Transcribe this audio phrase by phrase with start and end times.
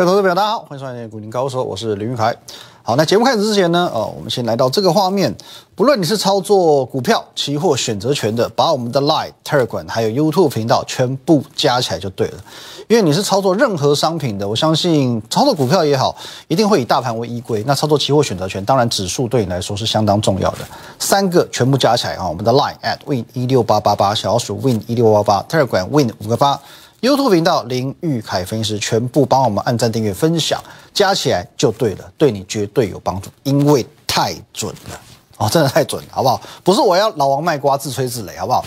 [0.00, 2.34] 各位投资朋友，大家好，欢迎收看《股林高手》，我是林玉凯。
[2.82, 5.30] 好，那节目开始之前呢，呃，我们先来到这个画面。
[5.74, 12.42] 不论你是操作股票、期货、选择权的，把我们的 Line、Telegram 还有 YouTube 频道全部加起来就对了。
[12.88, 16.16] 因为你是操作任何商品的，我相信操作股票也好，
[16.48, 17.62] 一定会以大盘为依归。
[17.66, 20.60] 那操作期货、选择权，当然指数对你来说是相当重要的。
[20.98, 26.58] 三个全部加起来啊，我们的 Line at win 一六八八八，小老鼠 win 一六八八，Telegram win 五个八。
[27.00, 35.00] YouTube 频道林玉凯分析师全部帮我们按赞、订阅、分享，加起来就对了，对你绝对有帮助，因为太准了
[35.38, 36.38] 哦，真的太准了，好不好？
[36.62, 38.62] 不是我要老王卖瓜自吹自擂，好不好？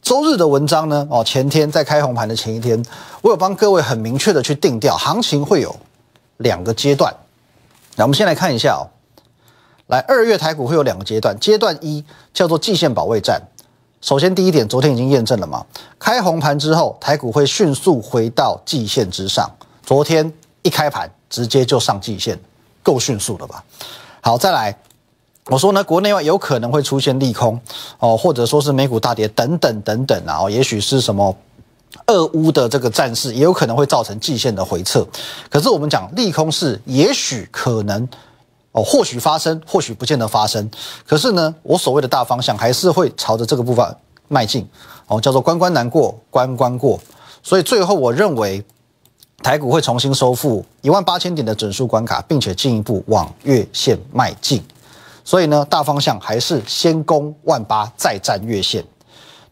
[0.00, 1.06] 周日的文章呢？
[1.10, 2.82] 哦，前天在开红盘的前一天，
[3.20, 5.74] 我有帮各位很明确的去定调，行情会有
[6.38, 7.14] 两个阶段。
[7.96, 8.88] 那我们先来看一下哦，
[9.88, 13.42] 来二月台股会有两个阶段，阶段一叫做季线保卫战。
[14.04, 15.64] 首先，第一点，昨天已经验证了嘛？
[15.98, 19.50] 开红盘之后，台股会迅速回到季线之上。
[19.82, 22.38] 昨天一开盘，直接就上季线，
[22.82, 23.64] 够迅速了吧？
[24.20, 24.76] 好，再来，
[25.46, 27.58] 我说呢，国内外有可能会出现利空
[27.98, 31.34] 哦，或者说是美股大跌等等等等啊，哦，也许是什么
[32.08, 35.02] 俄乌的这个战事，也有可能会造成季线的回撤。
[35.48, 38.06] 可是我们讲利空是也许可能。
[38.74, 40.68] 哦，或许发生，或许不见得发生。
[41.06, 44.68] 可是呢，我所谓的大方向还是会朝着这个部分迈进。
[45.06, 46.98] 哦，叫做关关难过关关过。
[47.40, 48.64] 所以最后我认为，
[49.44, 54.60] 台股会重新收复一万八千点的整数关卡，并且进一步往月线迈进。
[55.24, 58.84] 所以呢，大方向还是先攻万八，再战月线。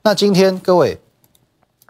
[0.02, 1.00] 那今天各位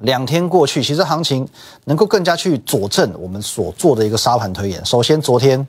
[0.00, 1.48] 两天过去，其实行情
[1.84, 4.84] 能够更加去佐证我们所做的一个沙盘推演。
[4.84, 5.66] 首先，昨天。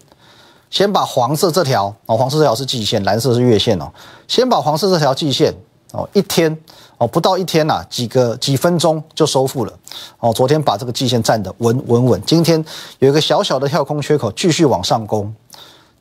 [0.73, 3.87] 先把黄色这条哦，黄色这条是季线，蓝色是月线哦。
[4.27, 5.53] 先把黄色这条季线
[5.91, 6.57] 哦，一天
[6.97, 9.73] 哦，不到一天呐，几个几分钟就收复了
[10.17, 10.33] 哦。
[10.33, 12.65] 昨天把这个季线站得稳稳稳，今天
[12.97, 15.31] 有一个小小的跳空缺口，继续往上攻。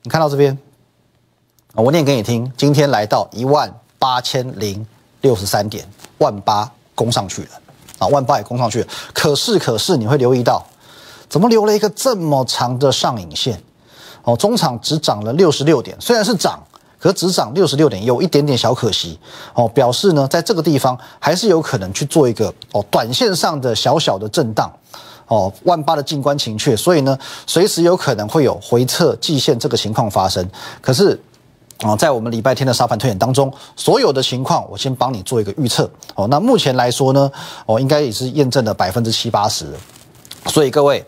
[0.04, 0.56] 你看到这边
[1.74, 4.86] 我念给你听，今天来到一万八千零
[5.20, 5.86] 六十三点，
[6.16, 7.48] 万八攻上去了
[7.98, 8.88] 啊，万八也攻上去了。
[9.12, 10.64] 可是可是你会留意到，
[11.28, 13.62] 怎么留了一个这么长的上影线？
[14.25, 16.62] 哦，中场只涨了六十六点，虽然是涨，
[16.99, 19.19] 可只涨六十六点，有一点点小可惜。
[19.55, 24.71] 哦，表示呢，在这个地方还是有可能去做一个哦短线上的小小的震荡。
[25.28, 30.47] 哦，万八的静观情却，所以呢，随时有可能会有回撤季线这个情况发生。
[30.81, 31.19] 可是，
[31.84, 35.91] 哦，在我们礼拜天的沙盘推演当中，所有的情况我先帮你做一个预测。
[36.15, 37.33] 哦，那目前来说呢，
[37.65, 39.66] 哦，应该也是验证了百分之七八十。
[40.47, 41.04] 所以各位。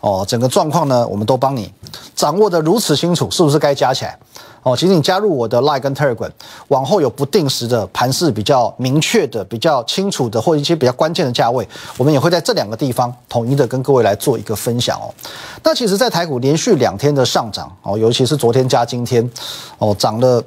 [0.00, 1.72] 哦，整个状况呢，我们都帮你
[2.18, 4.18] 掌握的如此清楚，是不是该加起来？
[4.64, 6.28] 哦，请你加入我的 Line 跟 Telegram，
[6.66, 15.14] 往后有不定时的盘势比较明确的、比较清楚的，或一些比较关键的价位，我们也会在这两个地方统一的跟各位来做一个分享哦。
[15.62, 19.30] 那其实，在台股连续两天的上涨哦，尤其是昨天加今天
[19.78, 20.42] 哦，涨了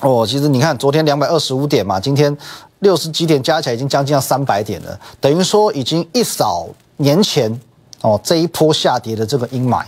[0.00, 2.34] 哦，其实你看昨天两百二十五点嘛，今天
[2.78, 6.68] 六十几点加起来已经将近要三百点了，等于说已经一扫
[6.98, 7.60] 年前。
[8.00, 9.82] 哦，这一波下跌的这个阴霾，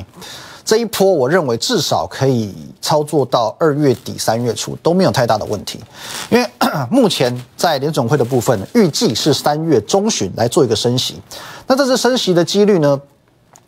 [0.67, 5.79] 这一波我认为至少可以操作到二月底三月初都没有太大的问题，
[6.29, 6.51] 因为
[6.91, 11.23] 目前在联总会的部分预计是三月中旬来做一个升息，
[11.69, 13.01] 那这次升息的几率呢，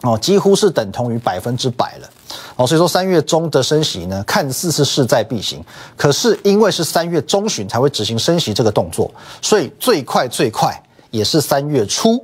[0.03, 2.11] 哦几乎是等同于百分之百了，
[2.57, 5.65] 哦所以说三月中的升息呢看似是势在必行，
[5.97, 9.09] 可是因为是三月中旬才会执行升息这个动作，
[9.41, 10.77] 所以最快最快
[11.13, 12.21] 也是三月初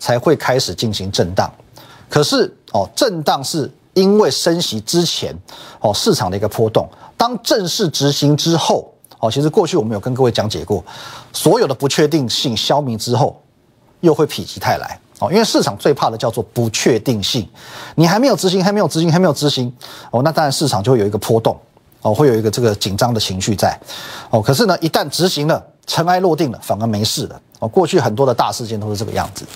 [0.00, 1.48] 才会开始进行震荡。
[2.10, 5.34] 可是哦，震荡是因为升息之前
[5.80, 6.86] 哦市场的一个波动，
[7.16, 10.84] 当正式执行之后哦，其实过去我们有跟各位讲解过，
[11.32, 13.40] 所有的不确定性消弭之后，
[14.00, 17.48] 又会否极泰来哦，因为市场最怕的叫做不确定性，
[17.94, 19.74] 你还没有执行，还没有执行，还没有执行
[20.10, 21.58] 哦，那当然市场就会有一个波动
[22.02, 23.74] 哦，会有一个这个紧张的情绪在
[24.28, 29.46] 哦，可是呢，一旦执行了，尘埃落定了，反而没事了哦，过去很多的大事件都是这个样子，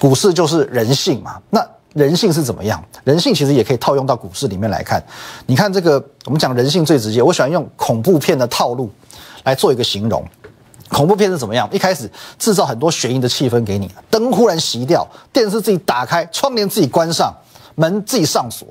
[0.00, 1.62] 股市就是人性嘛，那。
[1.94, 2.82] 人性是怎么样？
[3.04, 5.02] 人性其实也可以套用到股市里面来看。
[5.46, 7.22] 你看这个，我们讲人性最直接。
[7.22, 8.90] 我喜欢用恐怖片的套路
[9.44, 10.24] 来做一个形容。
[10.88, 11.68] 恐怖片是怎么样？
[11.72, 17.34] 一开始制造很多悬疑的气氛给你，灯忽然熄掉，电视自己打开，窗帘自己关上，
[17.74, 18.68] 门自己上锁。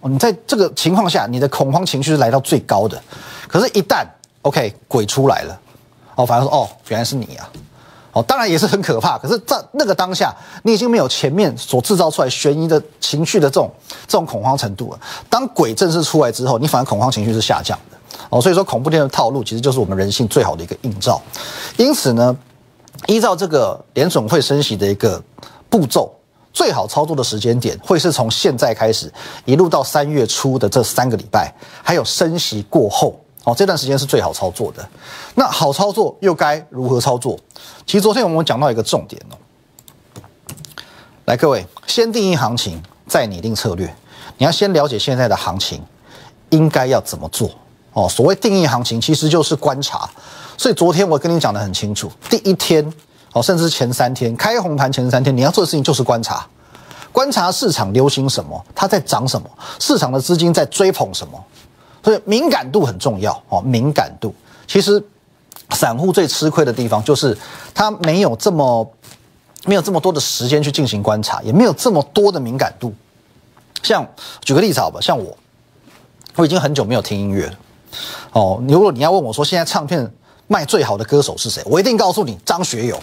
[0.00, 2.98] 哦，你在这个情况下，你的恐慌情绪是来到最高的。
[3.46, 4.06] 可是，一旦
[4.42, 5.60] OK 鬼出来了，
[6.14, 7.50] 哦，反而说哦，原来是你啊。
[8.12, 9.16] 哦，当然也是很可怕。
[9.16, 10.34] 可是，在那个当下，
[10.64, 13.70] 你已经没有前面所制造出来悬疑的情绪的这种
[14.08, 15.00] 这种恐慌程度了。
[15.28, 17.96] 当鬼正式出来之后，你反而恐慌情绪是下降的。
[18.28, 21.22] 哦，所以说恐怖片的套路其实就是我们人性最好的一个映照。
[21.76, 22.36] 因此呢，
[23.06, 25.22] 依照这个联总会升息的一个
[25.68, 26.12] 步骤，
[26.52, 29.12] 最好操作的时间点会是从现在开始，
[29.44, 31.52] 一路到三月初的这三个礼拜，
[31.82, 34.86] 还有升息过后哦，这段时间是最好操作的。
[35.34, 37.38] 那好操作又该如何操作？
[37.90, 39.34] 其实昨天我们讲到一个重点哦，
[41.24, 43.92] 来各位，先定义行情，再拟定策略。
[44.38, 45.82] 你要先了解现在的行情
[46.50, 47.50] 应该要怎么做
[47.92, 48.08] 哦。
[48.08, 50.08] 所谓定义行情，其实就是观察。
[50.56, 52.94] 所以昨天我跟你讲的很清楚，第一天
[53.32, 56.46] 哦，甚至前三天开红盘前三天，你要做的事情就是观察，
[57.10, 59.50] 观察市场流行什么，它在涨什么，
[59.80, 61.44] 市场的资金在追捧什么。
[62.04, 64.32] 所以敏感度很重要哦，敏感度。
[64.68, 65.04] 其实
[65.72, 67.36] 散户最吃亏的地方就是
[67.74, 68.88] 他没有这么
[69.64, 72.94] 没有这么多的时间去进行观察，也没有这么多的敏感度。
[73.82, 74.06] 像
[74.42, 75.36] 举个例子好吧，像我，
[76.36, 77.54] 我已经很久没有听音乐了。
[78.32, 80.10] 哦，如果你要问我说现在唱片
[80.46, 83.00] 卖最好的歌手是谁，我一定告诉你张学友。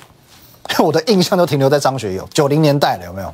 [0.79, 3.33] 我的印象都停留在张学友九零年代了，有没有？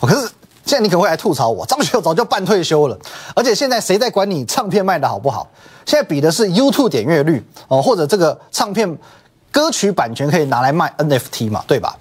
[0.00, 0.28] 可是
[0.74, 2.98] 现在你可能会来吐槽我，张学友早就半退休了，
[3.36, 5.48] 而且现在谁在管你唱片卖的好不好？
[5.86, 8.98] 现在比的是 YouTube 点阅率哦，或者这个唱片
[9.52, 11.96] 歌曲版权可以拿来卖 NFT 嘛，对吧？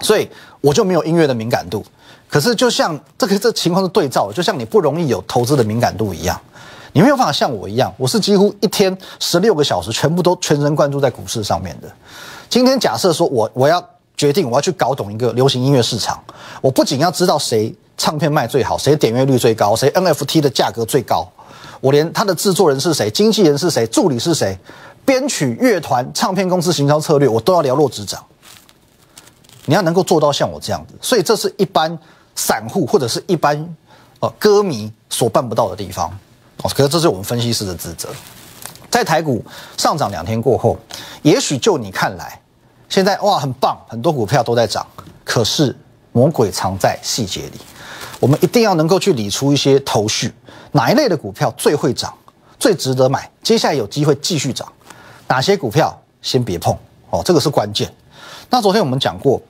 [0.00, 0.28] 所以
[0.60, 1.82] 我就没有音乐的敏感度。
[2.28, 6.38] 可是，就像这个这情况是对照，就像你不容易有投资的敏感度一样，
[6.92, 11.90] 你没有办法像我一样，我是几乎一天十六个小时全部都全神贯注在股市上面的。
[12.50, 13.82] 今天假设说我我要
[14.18, 16.22] 决定我要去搞懂一个流行音乐市场，
[16.60, 21.26] 我不仅要知道谁唱片卖最好，谁点阅率最高，谁 NFT 的价格最高，
[21.80, 24.58] 我连他的制作人是谁、经纪人是谁、助理是谁、
[25.04, 28.24] 编曲、乐团、唱片公司行销策略，我都要了若指掌。
[29.64, 31.98] 你要能够做到像我这样子，所以这是一般。
[32.38, 33.56] 散户或者是一般，
[34.20, 36.10] 呃，歌迷所办不到的地方，
[36.62, 38.10] 哦，可是这是我们分析师的职责。
[38.90, 39.42] 在台股
[39.78, 40.76] 上涨两天过后，
[41.22, 42.38] 也许就你看来，
[42.90, 44.86] 现在哇很棒，很多股票都在涨，
[45.24, 45.74] 可是
[46.12, 47.58] 魔鬼藏在细节里，
[48.20, 50.32] 我们一定要能够去理出一些头绪，
[50.72, 52.12] 哪一类的股票最会涨，
[52.58, 54.70] 最值得买，接下来有机会继续涨，
[55.28, 56.76] 哪些股票先别碰，
[57.10, 57.92] 哦，这个是关键。
[58.50, 59.40] 那昨天我们讲过，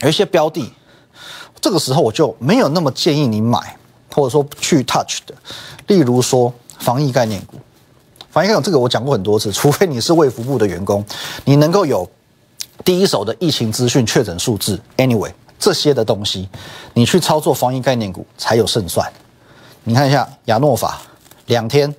[0.00, 0.72] 有一些标的。
[1.58, 3.76] 这个时候我就没有那么建议你买，
[4.12, 5.34] 或者说去 touch 的，
[5.86, 7.56] 例如说防疫概念股。
[8.30, 11.04] 防疫概念股这个我讲过很多次，除非你是卫福部的员工，
[11.44, 12.08] 你能够有
[12.84, 16.48] 第一手的疫情资讯、确诊数字，anyway 这些的东西，
[16.94, 19.10] 你去操作防疫概念股才有胜算。
[19.84, 21.00] 你看一下亚诺法，
[21.46, 21.94] 两天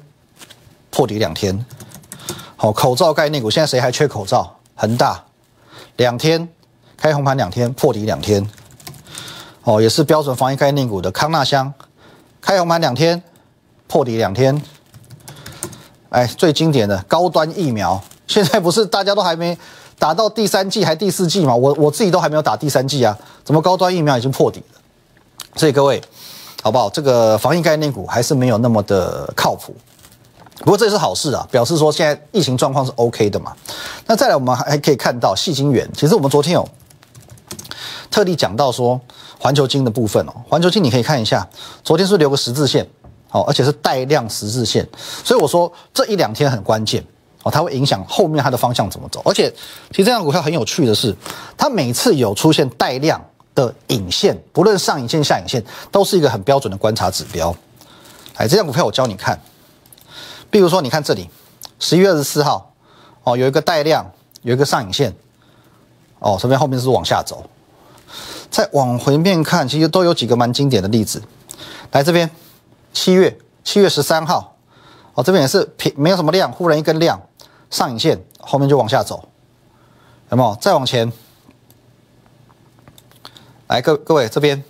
[0.90, 1.66] 破底两天，
[2.56, 4.56] 好，口罩概念股现在谁还缺口罩？
[4.76, 5.24] 恒大
[5.96, 6.48] 两天
[6.96, 8.48] 开红盘两天破底两天。
[9.64, 11.74] 哦，也是标准防疫概念股的康纳香，
[12.40, 13.22] 开红盘两天，
[13.88, 14.62] 破底两天。
[16.10, 19.58] 哎，最经典的高端疫苗，现在不是大家都还没
[20.00, 21.56] 打到第三季还第四季嘛？
[21.56, 24.80] 我我自己都还没有打第三季啊，怎么高端疫苗已经破底了？
[25.56, 26.02] 所以各位，
[26.62, 26.90] 好不好？
[26.90, 29.76] 这个防疫概念股还是没有那么的靠谱。
[30.60, 33.54] 不过这是好事啊，表示说现在疫情状况是 OK 的嘛。
[34.06, 36.68] 那再来，我们还可以看到细晶圆，其实我们昨天有
[38.10, 39.00] 特地讲到说。
[39.40, 41.48] 环球金的部分哦，环球金你可以看一下，
[41.84, 42.84] 昨天是留个十字线，
[43.30, 44.86] 哦，而且是带量十字线，
[45.24, 47.06] 所以我说这一两天很关键
[47.50, 49.22] 它会影响后面它的方向怎么走。
[49.26, 49.50] 而且
[49.92, 51.16] 其实这张股票很有趣的是，
[51.58, 53.24] 它每次有出现带量
[53.56, 57.56] 的影线，不论上影线下影线，都是一个很标准的观察指标。
[58.36, 59.40] 哎，这张股票我教你看，
[60.50, 61.30] 比如说你看这里，
[61.80, 62.72] 十一月二十四号，
[63.24, 64.06] 哦，有一个带量，
[64.44, 65.14] 有一个上影线，
[66.20, 67.44] 哦，这边后面是往下走。
[68.50, 71.22] 再往回面看，其实都有几个蛮经典的例子。
[71.92, 72.30] 来这边，
[72.94, 74.56] 七月七月十三号，
[75.16, 77.22] 哦，这边也是平，没有什么量，忽然一根量
[77.70, 79.28] 上影线，后面就往下走，
[80.30, 80.56] 有没有？
[80.62, 81.12] 再往前，
[83.68, 84.64] 来各各位这边，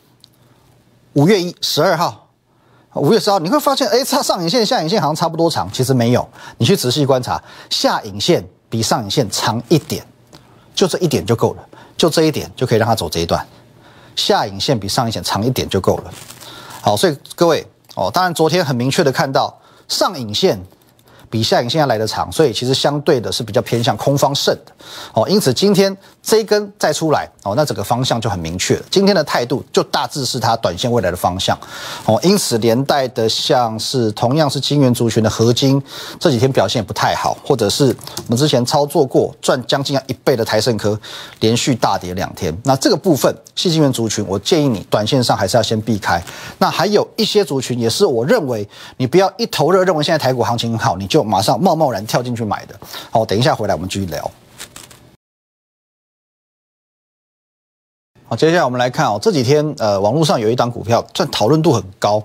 [1.13, 2.29] 五月一十二号，
[2.95, 6.27] 五月十号，你会发现，哎，它上影线下影线好像差不多长，其实没有，
[6.57, 10.03] 你去仔细观察，下影线比上影线长一点，
[10.73, 13.45] 就这一点就够了，就这一点就可以让它走这一段。
[14.15, 16.11] 下影线比上影线长一点就够了。
[16.81, 19.55] 好，所以各位哦，当然昨天很明确的看到
[19.87, 20.59] 上影线。
[21.29, 24.71] 比下影线要来的长，所以其实相对的是比较偏向空方胜的
[25.13, 25.27] 哦。
[25.27, 25.95] 因此今天
[26.27, 28.83] 这一根再出来哦，那整个方向就很明确了。
[28.91, 31.57] 今天的态度就大致是它短线未来的方向
[32.05, 32.19] 哦。
[32.21, 35.81] 因此连带的像是同样是金元族群的合金，
[36.19, 40.99] 这几天表现也不太好，或者是我们之前操作过赚将近要一倍的台盛科，
[41.39, 42.55] 连续大跌两天。
[42.65, 46.21] 那这个部分细金元族群，我建议你短线上还是要先避开。
[46.57, 48.67] 那还有一些族群也是我认为
[48.97, 51.07] 你不要一头热，认为现在台股行情很好，你。
[51.07, 52.75] 就马上贸贸然跳进去买的，
[53.09, 54.29] 好，等一下回来我们继续聊。
[58.29, 62.21] 好，接下来我们来看哦，这几天呃，网络上有一档股票，这讨论度很高，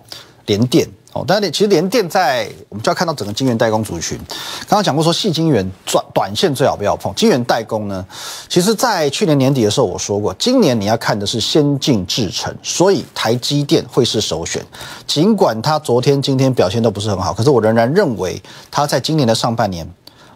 [0.46, 0.84] 联电。
[1.12, 4.18] 哦，但是其实联电在我们就要看到整个晶圆代工族群。
[4.66, 7.14] 刚刚讲过说，细晶圆短短线最好不要碰。
[7.14, 8.04] 晶圆代工呢，
[8.48, 14.60] 其实在去年年底的时候我说过，今年你要看的是先进制程，所以台积电会是首选。
[15.06, 18.42] 尽管它昨天、今天表现都不是很好，可是我仍然认为
[18.72, 19.86] 它在今年的上半年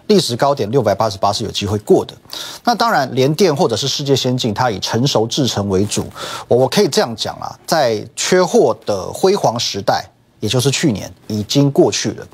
[0.06, 2.14] 历史高点六百八十八是有机会过的。
[2.64, 6.06] 那当然，联电或者是世界先进，它以成熟制程为主。
[6.48, 10.04] 我我可以这样讲啊，在缺货的辉煌时代。
[10.46, 12.24] 也就是去年已经过去了。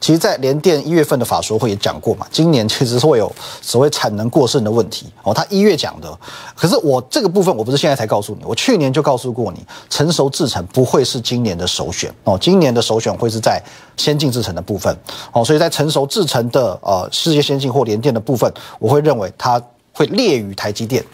[0.00, 5.34] 其实，在联电一月份的法说会也讲过嘛，今年其实会有所谓产能过剩的问题哦。
[5.34, 6.18] 他一月讲的，
[6.54, 12.38] 可是我这个部分我不是现在才告诉你，我去年就告诉过你，成熟制程不会是今年的首选哦。
[12.40, 13.62] 今年的首选会是在
[13.98, 14.96] 先进制程的部分
[15.32, 15.44] 哦。
[15.44, 21.04] 所以在成熟制程的呃世界先进或联电的部分，我会认为它会劣于台积电。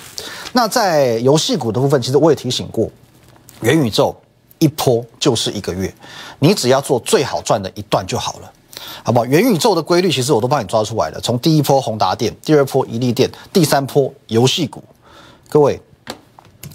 [0.53, 2.89] 那在游戏股的部分，其实我也提醒过，
[3.63, 4.15] 元宇宙。
[4.65, 5.93] 一波就是一个月，
[6.39, 8.51] 你只要做最好赚的一段就好了，
[9.03, 9.27] 好不好？
[9.27, 11.21] 元宇宙的规律其实我都帮你抓出来了。
[11.21, 14.83] 从第一波宏达电，第二波宜利电，第三波游戏股，
[15.51, 15.79] 各位。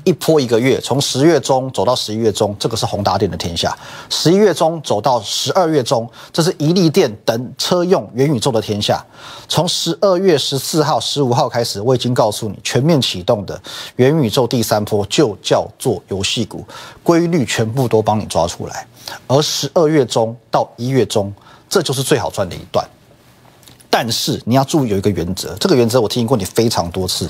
[0.04, 3.70] 一波一个月，从十月中走到十一月中，这个是宏达电的天下；
[4.10, 9.04] 十一月中走到十二月中，这是宜利电等车用元宇宙的天下。
[9.48, 13.62] 从十二月十四号、十五号开始，我已经告诉你，全面启动的
[13.98, 16.66] 元宇宙第三波就叫做游戏股，
[17.04, 18.88] 规律全部都帮你抓出来。
[19.28, 21.34] 而十二月中到一月中，
[21.68, 22.88] 这就是最好赚的一段。
[23.90, 27.28] 但是你要注意有一个原则，这个原则我提醒过你非常多次。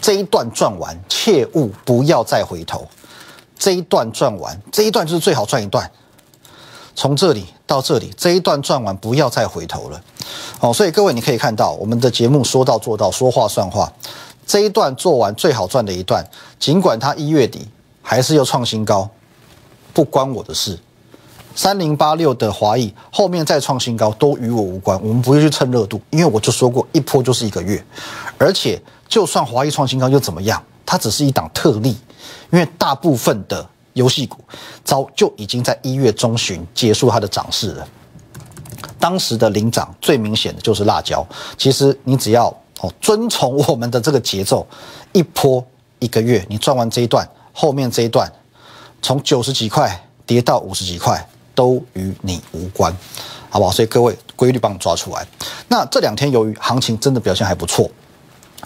[0.00, 2.86] 这一段赚完，切勿不要再回头。
[3.58, 5.90] 这一段赚完，这一段就是最好赚一段。
[6.94, 10.00] 从这里到这里，这一段赚完，不要再回头了。
[10.60, 13.90] 哦，所以各位你可以看到，我们的节目说到做到，说话算话。
[14.46, 16.24] 这一段做完最好赚的一段，
[16.58, 17.66] 尽管它一月底
[18.00, 19.08] 还是又创新高，
[19.92, 20.78] 不关我的事。
[21.56, 27.82] 三零八六的华裔后面再创新高都与我无关，我们不会去蹭热度，因为我就说过一波就是一个月，
[28.36, 30.62] 而且就算华裔创新高又怎么样？
[30.84, 31.96] 它只是一档特例，
[32.52, 34.36] 因为大部分的游戏股
[34.84, 37.88] 早就已经在一月中旬结束它的涨势了。
[39.00, 42.48] 当时的领涨最明显的就是辣椒，其实你只要
[42.80, 44.66] 哦遵从我们的这个节奏，
[45.12, 45.64] 一波
[46.00, 48.30] 一个月，你赚完这一段，后面这一段
[49.00, 51.26] 从九十几块跌到五十几块。
[51.56, 52.94] 都与你无关，
[53.50, 53.72] 好不好？
[53.72, 55.26] 所以各位规律帮你抓出来。
[55.66, 57.90] 那这两天由于行情真的表现还不错，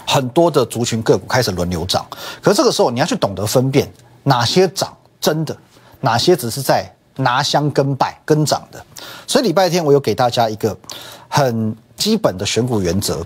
[0.05, 2.05] 很多的族群个股开始轮流涨。
[2.41, 3.91] 可是这个时候你要去懂得分辨
[4.23, 5.57] 哪些涨真的，
[6.01, 8.85] 哪些只是在拿香跟拜跟涨的。
[9.25, 10.77] 所以礼拜天我有给大家一个
[11.29, 13.25] 很基本的选股原则。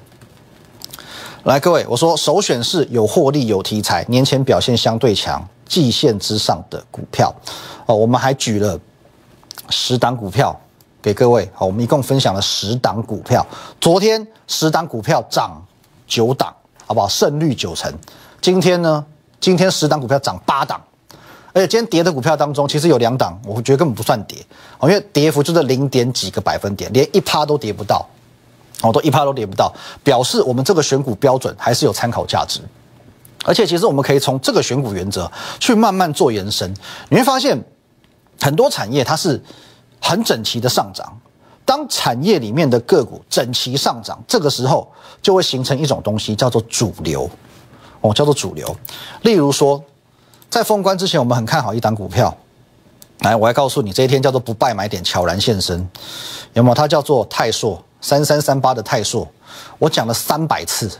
[1.44, 7.34] 来，各位，我说首选是有获利、有题材、年前表现相对强、季线之上的股票。
[7.88, 8.80] 哦，我们还举了。
[9.70, 10.60] 十档股票
[11.02, 13.46] 给各位，好，我们一共分享了十档股票。
[13.80, 15.64] 昨天十档股票涨
[16.08, 16.54] 九档，
[16.86, 17.08] 好不好？
[17.08, 17.94] 胜率九成。
[18.42, 19.06] 今天呢？
[19.40, 20.82] 今天十档股票涨八档，
[21.54, 24.38] 而且今天跌的股票当中，其实有两档，我觉得根本不算跌，
[24.82, 28.08] 因为跌幅就是零点几个百分点，连一趴都跌不到，
[28.82, 29.72] 哦，都一趴都跌不到，
[30.04, 32.60] 表示我们这个选股标准还是有参考价值。
[33.44, 36.74] 而且其实我们可以从这个选股原则去慢慢做延伸，
[37.10, 37.64] 你会发现。
[38.40, 39.42] 很多产业它是
[40.02, 41.18] 很整齐的上涨，
[41.66, 44.88] 当产业里面的个股整齐上涨，这个时候
[45.22, 47.30] 就会形成一种东西，叫做主流，
[48.02, 48.76] 哦，叫做主流。
[49.24, 49.84] 例如说，
[50.50, 52.36] 在封关之前，我们很看好一档股票，
[53.20, 55.90] 来，我来告诉你，这一天叫做不败买点悄然现身，
[56.54, 56.76] 有没有？
[56.76, 59.28] 它叫做泰硕三三三八的泰硕，
[59.80, 60.92] 我讲了三百次，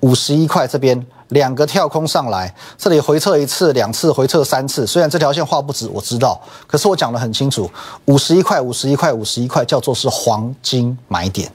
[0.00, 1.06] 五十一块这边。
[1.28, 4.86] 两个跳空上来，这里回撤一次、两次，回撤三次。
[4.86, 7.70] 虽然这条线画不直，我知道，可是我讲的很清楚，
[8.06, 11.52] 五十一块、五十一块、五十一块，叫做是黄金买点。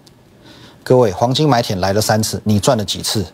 [0.84, 3.26] 各位，黄金买点来了三次，你赚了几次？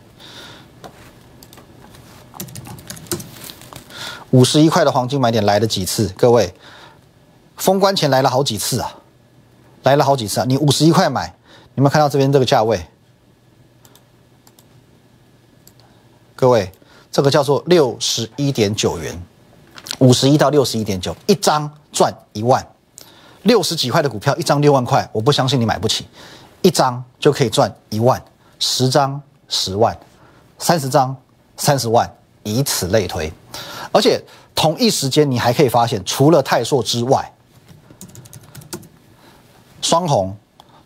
[4.32, 6.08] 五十一块的黄金买点来了几次？
[6.16, 6.54] 各位，
[7.58, 8.96] 封关前来了好几次啊，
[9.84, 10.46] 来了好几次啊！
[10.48, 11.36] 你五十一块买，
[11.76, 12.80] 有没有看到这边这个价位？
[16.40, 16.72] 各位，
[17.12, 19.22] 这个叫做六十一点九元，
[19.98, 22.66] 五十一到六十一点九，一张赚一万，
[23.44, 26.08] 六十几块的股票，一张六万块，我不相信你买不起，
[26.62, 28.24] 一张就可以赚一万，
[28.58, 30.00] 十张十万，
[30.58, 31.14] 三十张
[31.58, 32.10] 三十万，
[32.44, 33.30] 以此类推，
[33.92, 34.24] 而且
[34.56, 37.34] 同一时间你还可以发现，除了泰硕之外，
[39.82, 40.34] 双红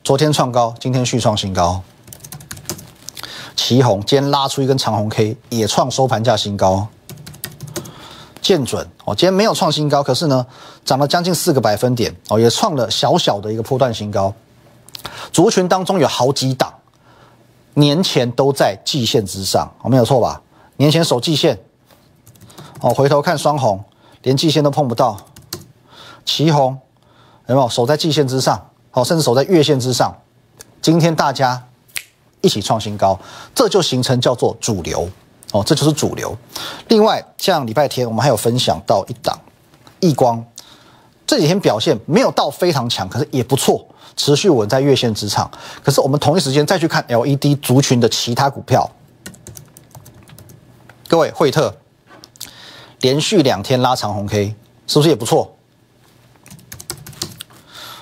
[0.03, 1.79] 昨天创高，今天续创新高。
[3.65, 6.85] 旗红今天拉出一根长红 K，也创收盘价新高。
[8.41, 10.45] 见准哦，今天没有创新高，可是呢，
[10.83, 14.33] 涨了将近四个百分点哦，也创了小小的一个波段新高。
[15.31, 16.73] 族群当中有好几档，
[17.75, 20.41] 年前都在季线之上，哦，没有错吧？
[20.75, 21.57] 年前守季线，
[22.81, 23.81] 哦，回头看双红，
[24.23, 25.15] 连季线都碰不到，
[26.25, 26.77] 旗红
[27.47, 28.61] 有没有守在季线之上？
[28.91, 30.13] 哦，甚至守在月线之上。
[30.81, 31.65] 今天大家
[32.43, 33.17] 一起创新高，
[33.55, 35.09] 这就形成叫做主流
[35.53, 36.37] 哦，这就是主流。
[36.89, 39.39] 另外，像礼拜天我们还有分享到一档
[40.01, 40.45] 易光，
[41.25, 45.49] 这几天表现没有到非常强，可是也不错，持续稳在月线之上。
[45.81, 48.91] 可是我们同一时间再去看 LED 族群的其他股票，
[51.07, 51.73] 各位惠特
[52.99, 54.53] 连续两天拉长红 K，
[54.85, 55.55] 是不是也不错？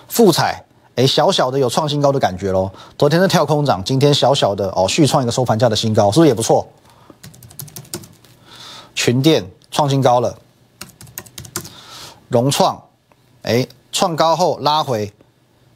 [0.08, 0.66] 富彩。
[0.96, 2.70] 哎，小小的有创新高的感觉喽。
[2.98, 6.68] 昨天的跳空涨，今天小小的哦续创一个收盘价的新高，是不是也不错？
[8.94, 10.38] 群电创新高了，
[12.28, 12.80] 融创
[13.44, 15.12] 哎创高后拉回，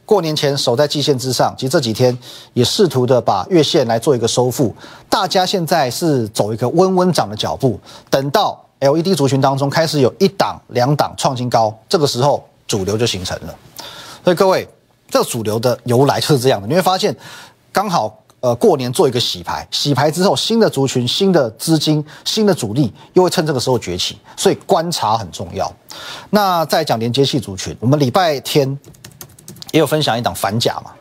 [0.05, 2.15] 过年前守在季线之上，其实这几天
[2.53, 4.75] 也试图的把月线来做一个收复。
[5.09, 7.79] 大家现在是走一个温温涨的脚步，
[8.09, 13.55] 等到 LED 族群当中开始有一档两档创新高，这个时候主流就形成了。
[14.21, 14.67] 所以各位。
[15.15, 17.15] 这主流的由来就是这样的，你会发现，
[17.71, 25.73] 刚好呃过年做一个洗牌，洗牌之后新的族群、新的资金、新的主力又会趁这个时候崛起，所以观察很重要。
[26.31, 28.77] 那再讲连接器族群，我们礼拜天
[29.71, 30.91] 也有分享一档反甲嘛，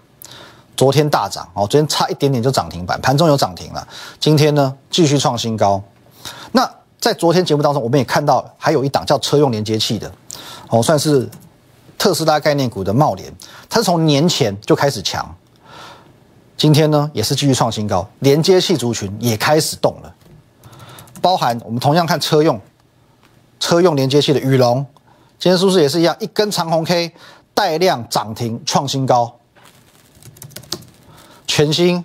[0.76, 3.84] 昨天大涨哦，昨天差一点点就涨停板，盘中有涨停了，
[4.20, 5.82] 今天呢继续创新高。
[6.52, 10.08] 那在昨天节目当中，我们也看到还有一档叫车用连接器的，
[10.68, 11.28] 哦算是。
[12.04, 13.34] 特斯拉概念股的茂联，
[13.66, 15.34] 它是从年前就开始强，
[16.54, 20.14] 今天呢也是继续创新高，连接器族群也开始动了，
[21.22, 22.60] 包含我们同样看车用，
[23.58, 24.84] 车用连接器的宇龙，
[25.38, 27.10] 今天是不是也是一样，一根长红 K
[27.54, 29.38] 带量涨停创新高，
[31.46, 32.04] 全新。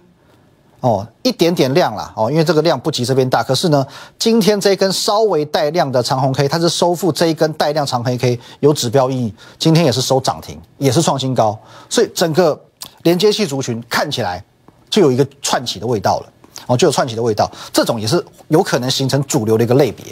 [0.82, 3.44] 哦，一点点量啦，哦，因为这个量不及这边大。
[3.44, 3.86] 可是呢，
[4.18, 9.34] 今天这一根稍微带量的长红 K，它是收复这一根带量长黑 K，有指标意义。
[9.58, 11.58] 今天也是收涨停，也是创新高。
[11.89, 12.58] 所以整个
[13.04, 14.42] 连接器族群看起来
[14.89, 16.32] 就有一个串起的味道了，
[16.68, 17.52] 哦，就有串起的味道。
[17.74, 20.06] 这种也是有可能形成主流的一个类别。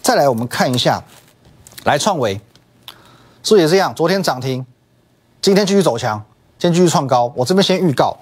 [0.00, 1.02] 再来，我们看一下，
[1.84, 2.34] 来创维，
[3.42, 3.94] 是不是也这样？
[3.94, 4.64] 昨天涨停，
[5.42, 6.22] 今天继续走强，
[6.58, 7.30] 今天继续创高。
[7.36, 8.16] 我这边先预告，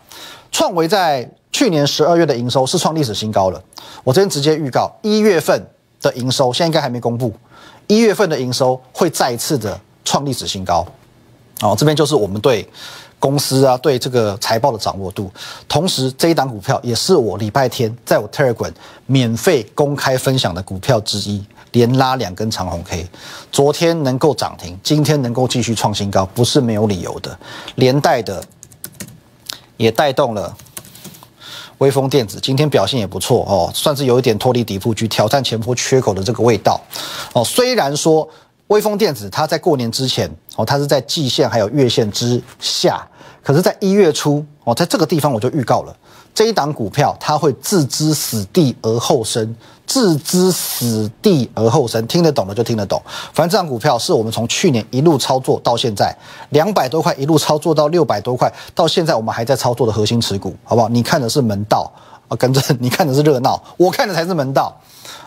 [0.53, 1.29] 创维在。
[1.55, 3.63] 去年十二月的营收是创历史新高了。
[4.03, 5.63] 我这边直接预告，一月份
[6.01, 7.31] 的营收现在应该还没公布，
[7.87, 10.85] 一月份的营收会再次的创历史新高。
[11.61, 12.67] 哦，这边就是我们对
[13.19, 15.31] 公司啊，对这个财报的掌握度。
[15.69, 18.73] 同时，这一档股票也是我礼拜天在我 Telegram
[19.05, 23.07] 免费公开分享的股票之一，连拉两根长红 K，
[23.53, 27.39] 昨天能够涨停，今天能够继续创新高，不是没有理由的。
[27.75, 28.43] 连带的
[29.77, 30.57] 也带动了。
[31.79, 36.81] 微风电子今天表现也不错哦，算是有一点脱离底部去挑战前坡缺口的这个味道
[37.33, 37.43] 哦。
[37.45, 38.29] 虽然说
[38.69, 43.05] 微风电子它在过年之前哦，它是在季线还有月线之下，
[43.43, 45.97] 可是，在一月初哦，在这个地方我就预告了。
[46.35, 49.55] 这一档股票，它会置之死地而后生，
[49.87, 53.01] 置之死地而后生，听得懂的就听得懂。
[53.35, 56.17] 反正这档股票是我们从去年一路操作到现在，
[56.49, 60.89] 两百多块一路操作到六百多块，到现在我们还在操作的核心持股，好不好？
[60.89, 61.93] 你看的是门道
[62.29, 64.75] 啊，跟着 你看的是热闹，我看的才是门道，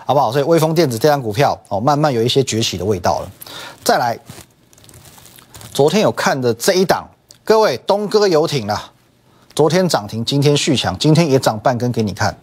[0.08, 0.32] 好不好？
[0.32, 3.30] 所以微风电子这张股票哦，慢慢有一些崛起的味道了。
[3.84, 4.18] 再来，
[5.72, 7.08] 昨天有看的这一档，
[7.44, 8.94] 各位东哥游艇了。
[9.56, 12.38] 昨天涨停，今天续强，今天也涨半根给你看，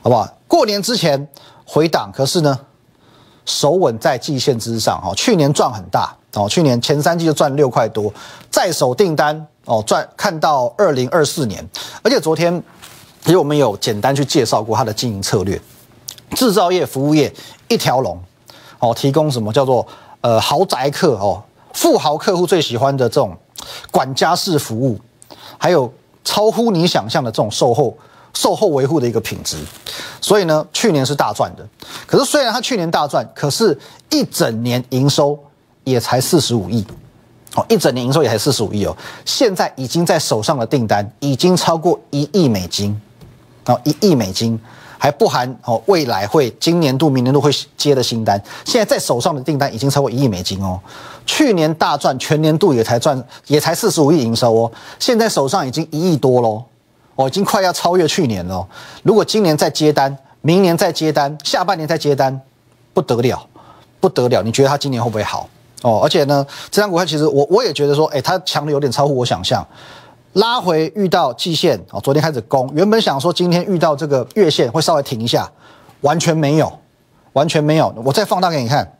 [0.00, 0.26] 好不好？
[0.48, 1.28] 过年之前
[1.66, 2.58] 回档，可是呢，
[3.44, 8.10] 手稳在季线之上，哦，去年赚很大，哦，去年前三季就赚六块多，
[8.50, 11.62] 在手订单哦赚，看到二零二四年，
[12.02, 12.62] 而且昨天
[13.22, 15.60] 其实我们有简单去介绍过它的经营策略，
[16.30, 17.30] 制造业、服务业
[17.68, 18.18] 一条龙，
[18.78, 19.86] 哦，提供什么叫做
[20.22, 21.42] 呃豪宅客哦，
[21.74, 23.36] 富豪客户最喜欢的这种
[23.90, 24.98] 管家式服务，
[25.58, 25.92] 还有。
[26.26, 27.96] 超乎你想象的这种售后、
[28.34, 29.56] 售后维护的一个品质，
[30.20, 31.64] 所以呢，去年是大赚的。
[32.04, 33.78] 可是虽然它去年大赚，可是
[34.10, 35.38] 一整年营收
[35.84, 36.84] 也才四十五亿，
[37.54, 38.96] 哦，一整年营收也才四十五亿哦。
[39.24, 43.00] 现在已经在手上的订单已经超过一亿美金，
[43.66, 44.60] 哦，一亿美金。
[44.98, 50.80] 还不含哦，未来会今年度、明年度会接的新单，现在在手上的订单已经超过一亿美金哦。
[51.24, 54.72] 去年大赚，全年度也才赚，也才四十五亿营收哦。
[54.98, 56.62] 现在手上已经一亿多喽，
[57.16, 58.66] 哦，已经快要超越去年了。
[59.02, 62.40] 如果今年再接单，明年再接单，下半年再接单，
[62.94, 63.46] 不得了，
[64.00, 64.08] 不。
[64.08, 65.48] 得了，你觉得它今年会不会好？
[65.82, 69.66] 哦，而且呢，这张股票其实我我也觉得说，哎，它强的有点超乎我想象。
[70.36, 75.50] 拉回遇到季线哦，昨天开始攻，原本想说今天遇到这个月线会稍微停一下，
[76.02, 76.78] 完全没有，
[77.32, 77.90] 完全没有。
[78.04, 78.98] 我再放大给你看，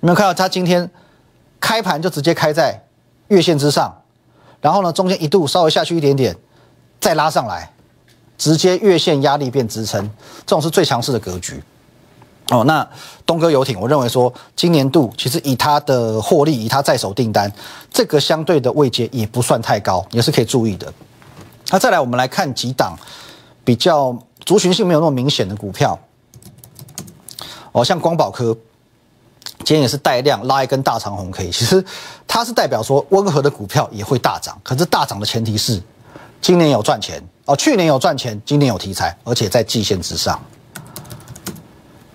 [0.00, 0.90] 你们看到它今天
[1.58, 2.82] 开盘就直接开在
[3.28, 4.02] 月线之上，
[4.60, 6.36] 然后呢中间一度稍微下去一点点，
[7.00, 7.72] 再拉上来，
[8.36, 10.06] 直接月线压力变支撑，
[10.44, 11.62] 这种是最强势的格局。
[12.50, 12.86] 哦，那
[13.24, 17.50] 东哥游艇，我认为说今年度其实以它的获利，以它在手订单，
[17.92, 20.92] 这个相对的位阶也不算太高，也是可以注意的。
[21.70, 22.98] 那再来，我们来看几档
[23.62, 25.96] 比较族群性没有那么明显的股票。
[27.70, 28.52] 哦，像光宝科，
[29.58, 31.84] 今天也是带量拉一根大长红 K，其实
[32.26, 35.80] 它是代表说温和的股票也会大涨，可是大涨的前提是
[36.40, 40.40] 今年有赚钱哦，去年有赚钱，今年有题材，而且在季线之上。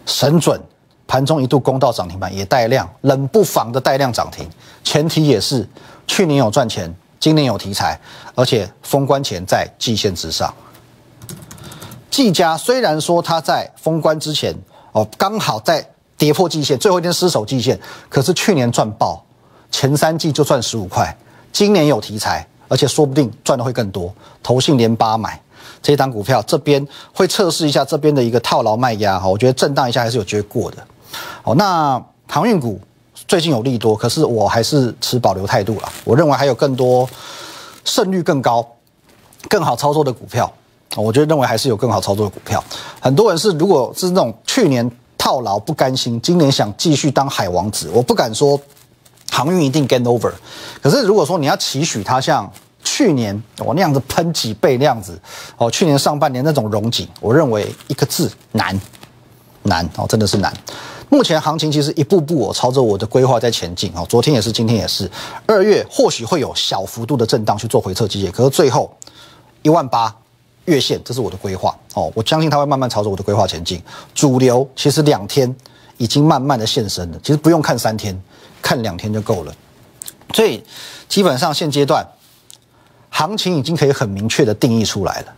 [0.06, 0.62] 神准
[1.08, 4.50] 盘中一度攻到涨停板，也带量，冷不防的带量涨停，
[4.84, 5.68] 前提也是
[6.08, 8.00] 去年有赚钱，今年有题材，
[8.34, 10.54] 而且封关前在季线之上。
[12.10, 14.56] 季家虽然说它在封关之前
[14.94, 15.86] 哦，刚好在
[16.18, 19.24] 跌破季线，最后一天失守季线，可是去年赚爆，
[19.70, 21.15] 前三季就赚十五块，
[21.52, 25.39] 今年有题材，而且说不定赚的会更多，投信连八买。
[25.82, 30.78] 这一档股票这边会测试一下这边的一个套牢卖压哈，我觉得震荡一下还是有机会过的。
[31.43, 32.80] 好，那航运股
[33.28, 35.91] 最近有利多，可是我还是持保留态度了。
[36.04, 37.08] 我认为还有更多
[37.84, 38.67] 胜率更高、
[39.47, 40.51] 更好操作的股票。
[40.95, 42.63] 我觉得认为还是有更好操作的股票。
[42.99, 48.60] 很多人是如果是那种去年套牢不甘心，今年想继续当海王子，我不敢说
[49.32, 50.32] 航运一定 get over。
[50.82, 52.51] 可是如果说你要期许它像。
[52.86, 55.19] 去年我那样子喷几倍那样子，
[55.58, 58.80] 哦，去年上半年那种融景，我认为一个字难，
[59.63, 60.54] 难哦，真的是难。
[61.10, 65.10] 目前行情其实一步步我朝着我的规划在前进哦，昨天也是，今天也是。
[65.45, 68.95] 二月或许会有小幅度的震荡去做回撤机械，可是最后
[69.63, 70.15] 一万八
[70.65, 73.82] 月线，这是我的规划哦，我相信它会慢慢朝着我的规划前进。
[74.13, 75.54] 主流其实两天
[75.98, 78.19] 已经慢慢的现身了，其实不用看三天，
[78.62, 79.54] 看两天就够了。
[80.34, 80.63] 所以
[81.10, 82.08] 基本上现阶段。
[83.17, 85.34] 行情已经可以很明确的定义出来了。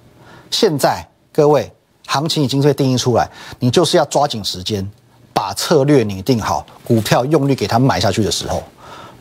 [0.49, 1.71] 现在各位，
[2.07, 4.83] 行情已经被定义出来，你就是要抓紧时间，
[5.31, 8.63] 把策略拟定好，股票用力给它买下去的时候，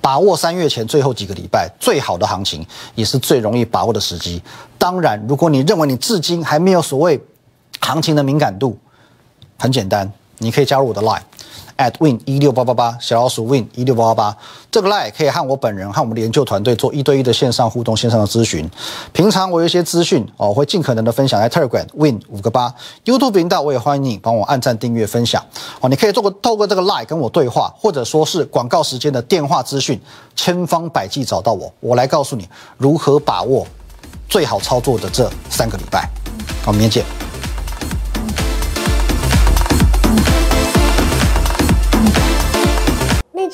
[0.01, 4.43] 把握三月前最后几个礼拜最好的行情，也是最容易把握的时机。
[4.79, 7.23] 当然，如果你认为你至今还没有所谓
[7.81, 8.79] 行情的敏感度，
[9.59, 11.21] 很简单，你可以加入我的 Line。
[11.77, 14.37] At win 一六八八八小老鼠 win 一六八八八，
[14.71, 18.69] 这个 line 可以和我本人和我们的研究团队做一对一的线上互动、线上的咨询。
[19.13, 25.45] 平常我有一些资讯哦，会尽可能的分享在 Telegram win 五个八 YouTube 频道，我也欢迎你帮我按赞、订阅、分享
[25.81, 25.89] 哦。
[25.89, 30.01] 你可以做个透过这个 line 跟我对话，或者说是广告时间的电话资讯，
[30.35, 33.67] 千方百计找到我，我来告诉你如何把握
[34.29, 36.09] 最好操作的这三个礼拜。
[36.65, 37.26] 好，明天见。